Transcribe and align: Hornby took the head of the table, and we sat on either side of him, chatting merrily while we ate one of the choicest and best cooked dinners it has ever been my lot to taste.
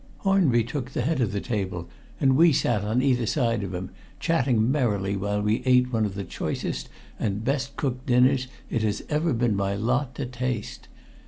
Hornby 0.21 0.63
took 0.63 0.89
the 0.89 1.03
head 1.03 1.21
of 1.21 1.31
the 1.31 1.39
table, 1.39 1.87
and 2.19 2.35
we 2.35 2.51
sat 2.53 2.83
on 2.83 3.03
either 3.03 3.27
side 3.27 3.61
of 3.61 3.71
him, 3.71 3.91
chatting 4.19 4.71
merrily 4.71 5.15
while 5.15 5.43
we 5.43 5.61
ate 5.63 5.93
one 5.93 6.07
of 6.07 6.15
the 6.15 6.23
choicest 6.23 6.89
and 7.19 7.45
best 7.45 7.75
cooked 7.75 8.07
dinners 8.07 8.47
it 8.71 8.81
has 8.81 9.03
ever 9.09 9.31
been 9.31 9.55
my 9.55 9.75
lot 9.75 10.15
to 10.15 10.25
taste. 10.25 10.87